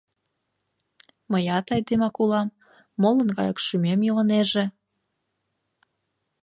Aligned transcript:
Мыят 1.31 1.67
айдемак 1.75 2.15
улам, 2.23 2.47
молын 3.01 3.29
гаяк 3.37 3.57
шӱмем 3.65 3.99
илынеже... 4.09 4.65